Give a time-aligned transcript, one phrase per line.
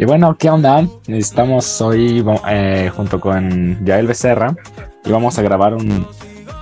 [0.00, 0.88] Y bueno, ¿qué onda?
[1.08, 4.56] Estamos hoy eh, junto con Yael Becerra
[5.04, 6.06] y vamos a grabar un,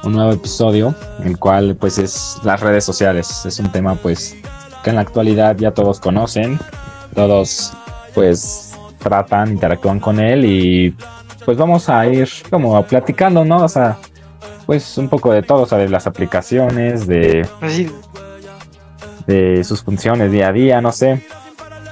[0.03, 0.93] un, nuevo episodio,
[1.23, 3.47] el cual pues es las redes sociales.
[3.47, 4.37] Es un tema pues
[4.83, 6.59] que en la actualidad ya todos conocen,
[7.15, 7.73] todos
[8.13, 10.97] pues tratan, interactúan con él y
[11.45, 13.63] pues vamos a ir como platicando, ¿no?
[13.63, 13.99] O sea,
[14.67, 17.47] pues un poco de todo, o sea, de las aplicaciones, de,
[19.29, 21.23] de sus funciones día a día, no sé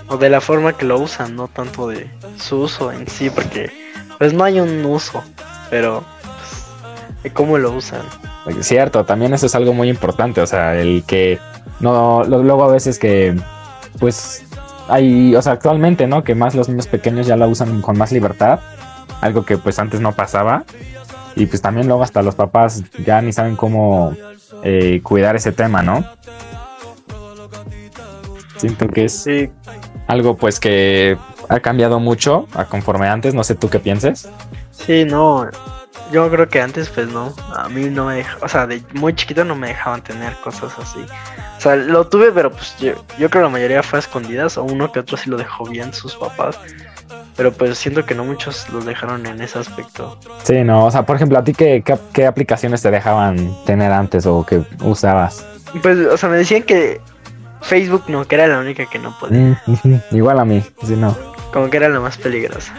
[0.09, 3.71] o de la forma que lo usan, no tanto de su uso en sí, porque
[4.19, 5.23] pues no hay un uso,
[5.71, 8.03] pero pues, de cómo lo usan.
[8.61, 11.39] Cierto, también eso es algo muy importante, o sea, el que
[11.81, 13.37] no, luego a veces que
[13.99, 14.45] pues
[14.89, 16.23] hay, o sea, actualmente, ¿no?
[16.23, 18.61] Que más los niños pequeños ya la usan con más libertad,
[19.21, 20.65] algo que pues antes no pasaba.
[21.35, 24.15] Y pues también luego hasta los papás ya ni saben cómo
[24.63, 26.05] eh, cuidar ese tema, ¿no?
[28.57, 29.27] Siento que es
[30.07, 31.17] algo pues que
[31.49, 34.29] ha cambiado mucho a conforme antes, no sé tú qué pienses.
[34.71, 35.49] Sí, no,
[36.13, 39.45] yo creo que antes pues no, a mí no me o sea, de muy chiquito
[39.45, 41.05] no me dejaban tener cosas así.
[41.57, 44.59] O sea, lo tuve, pero pues yo, yo creo que la mayoría fue a escondidas,
[44.59, 46.59] o uno que otro sí lo dejó bien sus papás.
[47.37, 50.19] Pero pues siento que no muchos los dejaron en ese aspecto.
[50.43, 53.93] Sí, no, o sea, por ejemplo, ¿a ti qué, qué, qué aplicaciones te dejaban tener
[53.93, 55.45] antes o que usabas?
[55.83, 57.01] Pues, o sea, me decían que
[57.63, 59.63] Facebook no, que era la única que no podía.
[59.67, 61.17] Mm, igual a mí, sí, no.
[61.53, 62.73] Como que era la más peligrosa.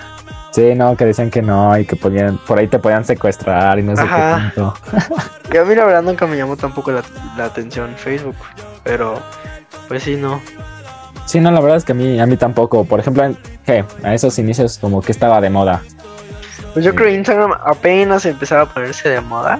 [0.51, 3.83] Sí, no, que decían que no y que podían, por ahí te podían secuestrar y
[3.83, 4.73] no sé qué tanto.
[5.53, 7.03] y a mí la verdad nunca me llamó tampoco la,
[7.43, 8.35] atención Facebook,
[8.83, 9.19] pero
[9.87, 10.41] pues sí, no.
[11.25, 12.85] Sí, no, la verdad es que a mí, a mí tampoco.
[12.85, 13.23] Por ejemplo,
[13.65, 13.83] ¿qué?
[14.03, 15.83] a esos inicios como que estaba de moda.
[16.73, 19.59] Pues yo creo que Instagram apenas empezaba a ponerse de moda.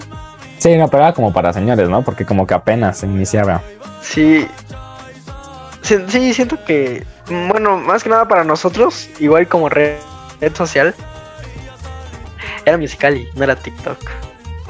[0.58, 2.02] Sí, no, pero era como para señores, ¿no?
[2.02, 3.62] Porque como que apenas se iniciaba.
[4.02, 4.48] Sí,
[5.88, 9.96] sí, siento que, bueno, más que nada para nosotros, igual como red,
[10.54, 10.94] social,
[12.66, 13.98] era Musicali, no era TikTok.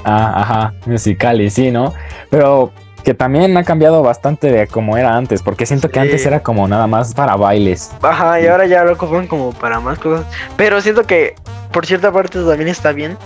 [0.04, 1.94] Ah, ajá, Musicali, sí, ¿no?
[2.30, 2.72] Pero
[3.04, 6.68] que también ha cambiado bastante de como era antes, porque siento que antes era como
[6.68, 7.92] nada más para bailes.
[8.02, 10.26] Ajá, y ahora ya lo cogen como para más cosas.
[10.58, 11.36] Pero siento que
[11.72, 13.18] por cierta parte también está bien,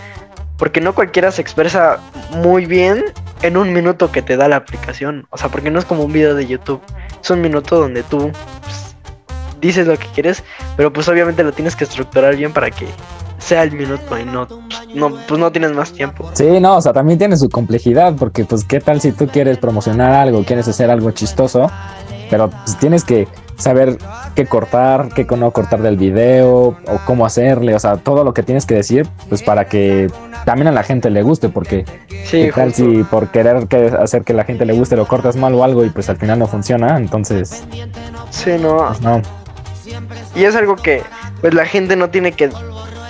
[0.57, 1.97] porque no cualquiera se expresa
[2.29, 3.05] muy bien
[3.41, 5.25] en un minuto que te da la aplicación.
[5.31, 6.81] O sea, porque no es como un video de YouTube.
[7.21, 8.31] Es un minuto donde tú
[8.63, 8.95] pues,
[9.59, 10.43] dices lo que quieres,
[10.75, 12.87] pero pues obviamente lo tienes que estructurar bien para que
[13.37, 14.47] sea el minuto y no,
[14.93, 16.29] no, pues no tienes más tiempo.
[16.33, 19.57] Sí, no, o sea, también tiene su complejidad, porque pues qué tal si tú quieres
[19.57, 21.69] promocionar algo, quieres hacer algo chistoso,
[22.29, 23.27] pero pues, tienes que
[23.61, 23.97] saber
[24.35, 28.43] qué cortar, qué no cortar del video o cómo hacerle, o sea, todo lo que
[28.43, 30.11] tienes que decir, pues para que
[30.45, 31.85] también a la gente le guste, porque
[32.25, 33.67] sí, tal si por querer
[33.99, 36.39] hacer que la gente le guste lo cortas mal o algo y pues al final
[36.39, 37.63] no funciona, entonces...
[38.29, 38.87] Sí, no.
[38.87, 39.21] Pues no.
[40.35, 41.03] Y es algo que
[41.41, 42.49] pues la gente no tiene que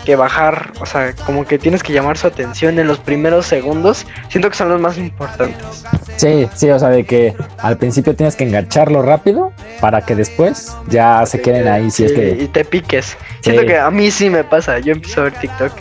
[0.06, 4.06] que bajar, o sea, como que tienes que llamar su atención en los primeros segundos,
[4.30, 5.84] siento que son los más importantes.
[6.18, 10.76] Sí, sí, o sea, de que al principio tienes que engancharlo rápido para que después
[10.88, 12.38] ya se queden ahí, si es que...
[12.40, 13.18] Y te piques.
[13.42, 15.72] Siento que a mí sí me pasa, yo empiezo a ver TikTok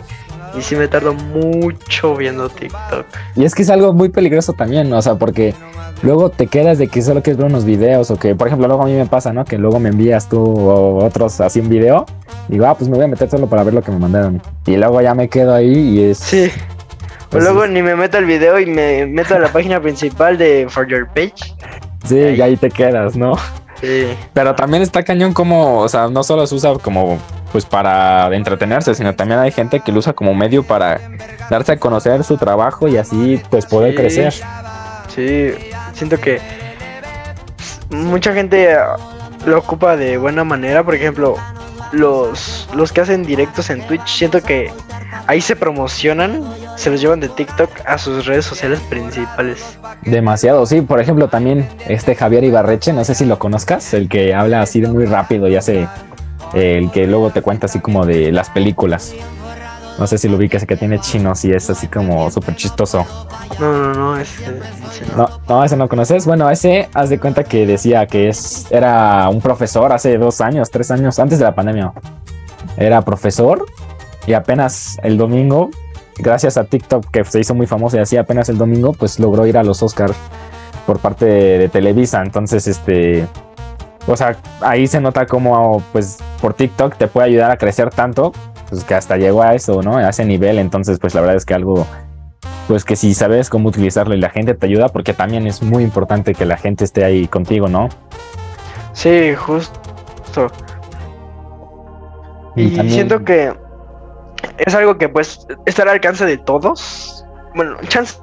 [0.56, 3.06] y sí me tardo mucho viendo TikTok.
[3.36, 5.54] Y es que es algo muy peligroso también, o sea, porque
[6.02, 8.82] luego te quedas de que solo quieres ver unos videos o que, por ejemplo, luego
[8.82, 9.44] a mí me pasa, ¿no?
[9.44, 12.06] Que luego me envías tú o otros así un video
[12.48, 14.42] y digo, ah, pues me voy a meter solo para ver lo que me mandaron.
[14.66, 16.18] Y luego ya me quedo ahí y es...
[16.18, 16.50] Sí.
[17.26, 20.36] o pues luego ni me meto al video y me meto a la página principal
[20.36, 21.54] de For Your Page.
[22.04, 23.36] Sí, y ahí te quedas, ¿no?
[23.80, 24.14] Sí.
[24.34, 27.18] Pero también está cañón como, o sea, no solo se usa como
[27.52, 31.00] pues para entretenerse, sino también hay gente que lo usa como medio para
[31.48, 34.32] darse a conocer su trabajo y así pues poder crecer.
[35.14, 35.52] Sí,
[35.94, 36.40] siento que
[37.90, 38.76] mucha gente
[39.46, 41.36] lo ocupa de buena manera, por ejemplo,
[41.92, 44.72] los, los que hacen directos en Twitch, siento que
[45.26, 46.44] ahí se promocionan,
[46.76, 49.78] se los llevan de TikTok a sus redes sociales principales.
[50.02, 54.34] Demasiado, sí, por ejemplo también este Javier Ibarreche, no sé si lo conozcas, el que
[54.34, 55.88] habla así de muy rápido y hace
[56.54, 59.14] el que luego te cuenta así como de las películas.
[59.98, 63.04] No sé si lo vi que que tiene chinos y es así como súper chistoso.
[63.58, 64.50] No, no, no, ese,
[65.14, 65.28] no.
[65.46, 65.62] no.
[65.62, 66.24] ese no conoces.
[66.24, 70.70] Bueno, ese haz de cuenta que decía que es era un profesor hace dos años,
[70.70, 71.92] tres años, antes de la pandemia.
[72.78, 73.66] Era profesor
[74.26, 75.70] y apenas el domingo,
[76.20, 79.46] gracias a TikTok que se hizo muy famoso y así apenas el domingo, pues logró
[79.46, 80.16] ir a los Oscars
[80.86, 82.22] por parte de Televisa.
[82.22, 83.26] Entonces, este
[84.06, 88.32] o sea, ahí se nota como, pues, por TikTok te puede ayudar a crecer tanto,
[88.68, 89.98] pues que hasta llegó a eso, ¿no?
[89.98, 90.58] A ese nivel.
[90.58, 91.86] Entonces, pues la verdad es que algo,
[92.66, 95.84] pues que si sabes cómo utilizarlo y la gente te ayuda, porque también es muy
[95.84, 97.88] importante que la gente esté ahí contigo, ¿no?
[98.92, 100.50] Sí, justo.
[102.56, 103.52] Y, siento que
[104.58, 107.24] es algo que pues está al alcance de todos.
[107.54, 108.18] Bueno, chance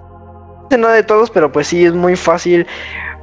[0.77, 2.67] no de todos, pero pues sí es muy fácil.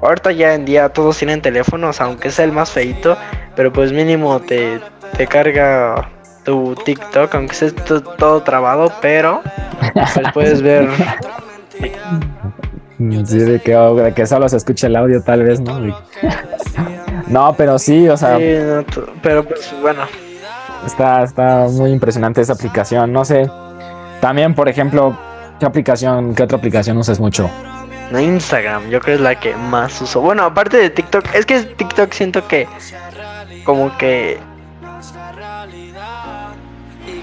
[0.03, 3.17] Ahorita ya en día todos tienen teléfonos, aunque sea el más feito,
[3.57, 4.81] pero pues mínimo te,
[5.17, 6.11] te carga
[6.45, 7.71] tu TikTok, aunque sea
[8.19, 9.43] todo, trabado, pero
[9.93, 10.89] pues puedes ver.
[12.97, 15.81] Sí, de que, que solo se escucha el audio, tal vez, ¿no?
[17.27, 18.39] no, pero sí, o sea.
[19.21, 20.03] pero pues bueno.
[20.87, 23.13] Está, está muy impresionante esa aplicación.
[23.13, 23.51] No sé.
[24.21, 25.17] También, por ejemplo,
[25.59, 27.51] ¿qué aplicación, qué otra aplicación usas mucho?
[28.13, 30.21] Instagram, yo creo que es la que más uso.
[30.21, 32.69] Bueno, aparte de TikTok, es que TikTok siento que
[33.65, 34.39] como que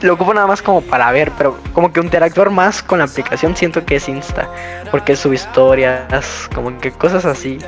[0.02, 3.56] lo ocupo nada más como para ver, pero como que interactuar más con la aplicación
[3.56, 4.50] siento que es Insta,
[4.90, 7.60] porque sube historias, como que cosas así.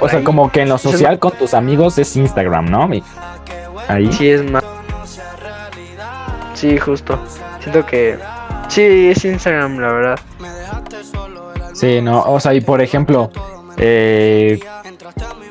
[0.00, 2.90] o sea, como que en lo social con tus amigos es Instagram, ¿no?
[3.88, 4.12] Ahí.
[4.12, 4.62] Sí, es más.
[6.62, 7.18] Sí, justo.
[7.58, 8.16] Siento que
[8.68, 10.20] sí, es Instagram, la verdad.
[11.72, 13.32] Sí, no, o sea, y por ejemplo,
[13.78, 14.60] eh,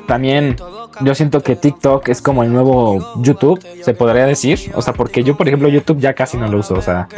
[0.06, 0.56] también
[1.02, 4.72] yo siento que TikTok es como el nuevo YouTube, se podría decir.
[4.74, 7.08] O sea, porque yo, por ejemplo, YouTube ya casi no lo uso, o sea,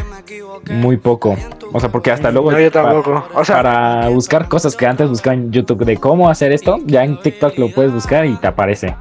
[0.68, 1.36] muy poco.
[1.72, 2.50] O sea, porque hasta luego.
[2.58, 3.24] yo tampoco.
[3.32, 7.04] o sea, para buscar cosas que antes buscaba en YouTube de cómo hacer esto, ya
[7.04, 8.96] en TikTok lo puedes buscar y te aparece.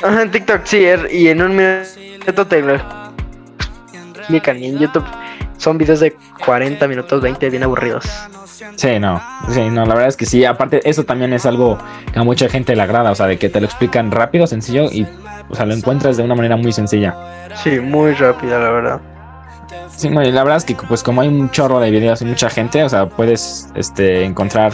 [0.00, 3.01] Ajá, en TikTok sí, er, y en un minuto te lo
[4.22, 4.62] explican.
[4.62, 5.04] Y en YouTube
[5.58, 8.04] son videos de 40 minutos, 20, bien aburridos.
[8.76, 9.20] Sí, no,
[9.50, 11.78] sí, no, la verdad es que sí, aparte eso también es algo
[12.12, 14.84] que a mucha gente le agrada, o sea, de que te lo explican rápido, sencillo
[14.90, 15.06] y,
[15.48, 17.14] o sea, lo encuentras de una manera muy sencilla.
[17.62, 19.00] Sí, muy rápida, la verdad.
[19.94, 22.24] Sí, no, y la verdad es que pues como hay un chorro de videos y
[22.24, 24.72] mucha gente, o sea, puedes este encontrar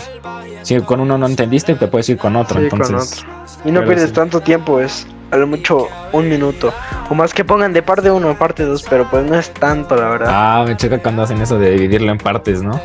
[0.63, 3.25] si con uno no entendiste, te puedes ir con otro, entonces.
[3.65, 6.73] Y no pierdes tanto tiempo, es a lo mucho un minuto.
[7.11, 9.97] O más que pongan de parte uno a parte dos, pero pues no es tanto,
[9.97, 10.29] la verdad.
[10.31, 12.81] Ah, me choca cuando hacen eso de dividirlo en partes, ¿no?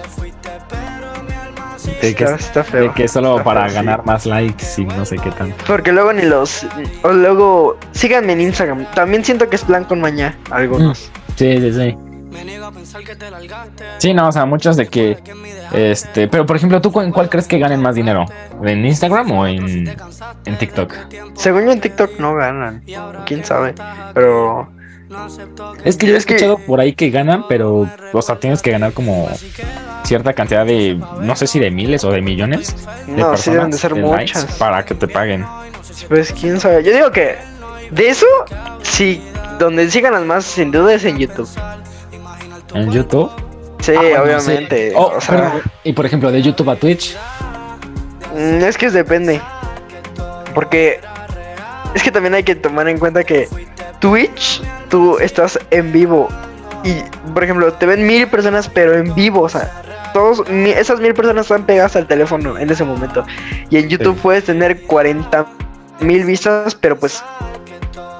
[2.01, 2.83] De que, está, feo.
[2.83, 5.55] De que solo para ganar más likes y no sé qué tanto.
[5.65, 6.65] Porque luego ni los.
[7.01, 7.77] O luego.
[7.91, 8.85] Síganme en Instagram.
[8.93, 10.37] También siento que es plan con mañana.
[10.51, 11.09] Algunos.
[11.09, 12.12] Mm, sí, sí, sí.
[13.97, 15.17] Sí, no, o sea, muchos de que.
[15.71, 16.27] Este.
[16.27, 18.25] Pero por ejemplo, ¿tú en cuál crees que ganen más dinero?
[18.63, 19.95] ¿En Instagram o en,
[20.45, 20.93] en TikTok?
[21.35, 22.83] Según yo, en TikTok no ganan.
[23.25, 23.73] Quién sabe.
[24.13, 24.69] Pero.
[25.83, 28.93] Es que yo he escuchado por ahí que ganan, pero, o sea, tienes que ganar
[28.93, 29.29] como
[30.03, 32.75] cierta cantidad de, no sé si de miles o de millones
[33.05, 34.45] de no, sí deben de ser muchas.
[34.55, 35.45] Para que te paguen.
[36.07, 36.83] Pues quién sabe.
[36.83, 37.37] Yo digo que
[37.91, 38.25] de eso,
[38.81, 39.23] sí,
[39.59, 41.49] donde sí ganan más, sin duda, es en YouTube.
[42.73, 43.31] ¿En YouTube?
[43.79, 44.93] Sí, ah, obviamente.
[44.95, 45.11] Oh,
[45.83, 47.17] y por ejemplo, de YouTube a Twitch.
[48.33, 49.41] Mm, es que depende.
[50.53, 51.01] Porque
[51.93, 53.47] es que también hay que tomar en cuenta que
[53.99, 56.29] Twitch, tú estás en vivo.
[56.83, 57.01] Y,
[57.33, 59.41] por ejemplo, te ven mil personas, pero en vivo.
[59.41, 59.71] O sea,
[60.13, 63.25] todos, esas mil personas están pegadas al teléfono en ese momento.
[63.69, 65.45] Y en YouTube puedes tener 40
[65.99, 67.23] mil vistas, pero pues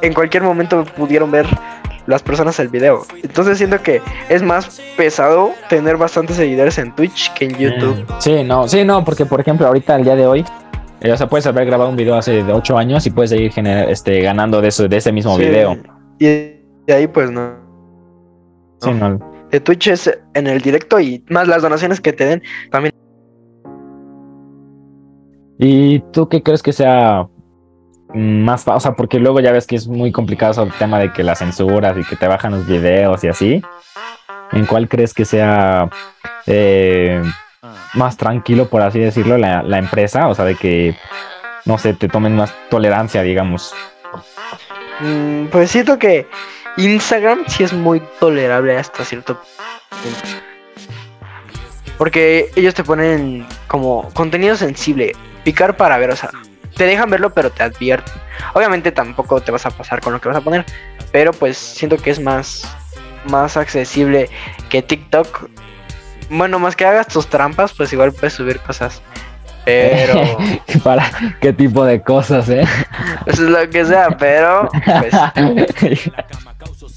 [0.02, 1.48] en cualquier momento pudieron ver
[2.08, 3.04] las personas el video.
[3.22, 8.02] Entonces siento que es más pesado tener bastantes seguidores en Twitch que en YouTube.
[8.02, 10.46] Mm, sí, no, sí, no, porque por ejemplo ahorita al día de hoy
[11.04, 13.52] eh, o sea, puedes haber grabado un video hace 8 años y puedes seguir
[13.90, 15.78] este, ganando de, eso, de ese mismo video.
[16.18, 17.56] Y de ahí pues no.
[18.80, 19.20] Sí, no.
[19.52, 22.94] De Twitch es en el directo y más las donaciones que te den también.
[25.60, 27.28] ¿Y tú qué crees que sea
[28.14, 28.68] más?
[28.68, 31.40] O sea, porque luego ya ves que es muy complicado el tema de que las
[31.40, 33.62] censuras y que te bajan los videos y así.
[34.52, 35.90] ¿En cuál crees que sea
[36.46, 37.22] eh,
[37.94, 40.96] más tranquilo, por así decirlo, la, la empresa, o sea, de que,
[41.66, 43.74] no sé, te tomen más tolerancia, digamos.
[45.00, 46.28] Mm, pues siento que
[46.78, 49.40] Instagram sí es muy tolerable hasta cierto
[49.90, 50.44] punto.
[51.98, 56.32] Porque ellos te ponen como contenido sensible, picar para ver, o sea,
[56.76, 58.14] te dejan verlo pero te advierten.
[58.54, 60.66] Obviamente tampoco te vas a pasar con lo que vas a poner,
[61.12, 62.68] pero pues siento que es más
[63.26, 64.30] más accesible
[64.70, 65.50] que TikTok
[66.30, 69.02] bueno, más que hagas tus trampas, pues igual puedes subir cosas.
[69.66, 70.38] Pero.
[70.84, 72.66] ¿Para qué tipo de cosas, eh?
[73.26, 74.70] es lo que sea, pero.
[74.86, 76.12] Pues,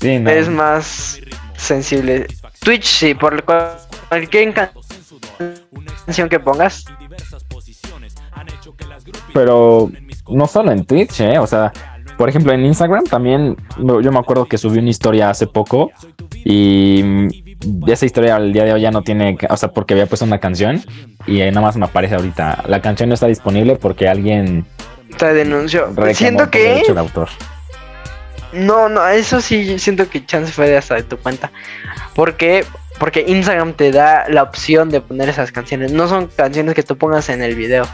[0.01, 1.21] Es más
[1.57, 2.27] sensible.
[2.61, 4.53] Twitch, sí, por cualquier
[6.05, 6.85] canción que pongas.
[9.37, 9.91] Pero
[10.31, 11.39] no solo en Twitch, ¿eh?
[11.39, 11.71] O sea,
[12.17, 15.93] por ejemplo, en Instagram también, yo me acuerdo que subí una historia hace poco
[16.43, 17.05] y
[17.87, 20.41] esa historia al día de hoy ya no tiene, o sea, porque había puesto una
[20.41, 20.83] canción
[21.27, 22.65] y nada más me aparece ahorita.
[22.67, 24.65] La canción no está disponible porque alguien
[25.19, 25.93] te denunció.
[26.15, 26.83] Siento que...
[26.97, 27.29] autor.
[28.55, 31.53] No, no, eso sí siento que chance fue de hasta de tu cuenta.
[32.15, 32.65] Porque
[32.99, 35.93] porque Instagram te da la opción de poner esas canciones.
[35.93, 37.87] No son canciones que tú pongas en el video.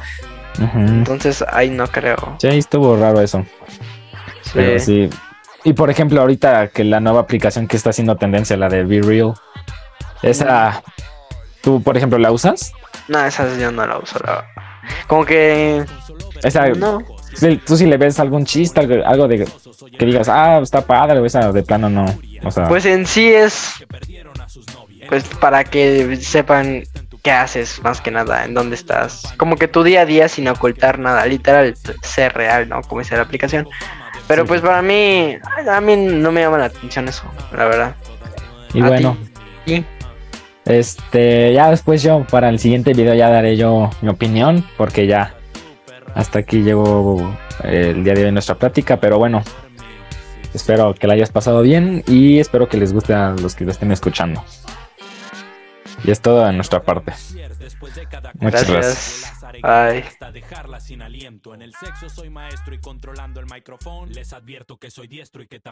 [0.58, 2.36] Entonces ahí no creo.
[2.38, 3.44] Sí, estuvo raro eso.
[4.78, 5.08] Sí.
[5.64, 9.00] Y por ejemplo, ahorita que la nueva aplicación que está haciendo tendencia, la de Be
[9.00, 9.34] Real,
[10.22, 10.82] esa,
[11.62, 12.72] ¿tú por ejemplo la usas?
[13.08, 14.18] No, esa yo no la uso.
[15.06, 15.84] Como que...
[16.42, 16.98] Esa, no.
[17.64, 19.46] Tú si le ves algún chiste, algo, de
[19.98, 22.04] que digas, ah, está padre, o esa de plano no.
[22.68, 23.84] Pues en sí es
[25.08, 26.84] pues para que sepan
[27.22, 29.32] qué haces más que nada, en dónde estás.
[29.36, 32.82] Como que tu día a día sin ocultar nada, literal, ser real, ¿no?
[32.82, 33.68] Como dice la aplicación.
[34.26, 35.36] Pero pues para mí,
[35.68, 37.24] a mí no me llama la atención eso,
[37.56, 37.96] la verdad.
[38.74, 39.16] Y bueno.
[40.64, 45.34] Este, ya después yo para el siguiente video ya daré yo mi opinión, porque ya
[46.14, 49.42] hasta aquí llegó el día de hoy nuestra plática, pero bueno,
[50.54, 53.72] espero que la hayas pasado bien y espero que les guste a los que lo
[53.72, 54.44] estén escuchando.
[56.04, 57.12] Y es todo de nuestra parte.
[58.40, 59.24] Muchas gracias.
[59.62, 60.04] Bye.